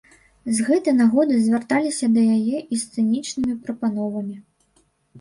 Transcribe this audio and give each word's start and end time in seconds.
З 0.59 0.63
гэтай 0.69 0.95
нагоды 1.01 1.37
звярталіся 1.43 2.11
да 2.17 2.21
яе 2.39 2.65
і 2.65 2.75
з 2.87 2.99
цынічнымі 2.99 3.57
прапановамі. 3.65 4.35